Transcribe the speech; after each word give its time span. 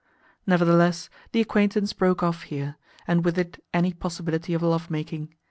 Nevertheless, 0.47 1.11
the 1.31 1.41
acquaintance 1.41 1.93
broke 1.93 2.23
off 2.23 2.41
here, 2.41 2.75
and 3.07 3.23
with 3.23 3.37
it 3.37 3.63
any 3.71 3.93
possibility 3.93 4.55
of 4.55 4.63
love 4.63 4.89
making. 4.89 5.31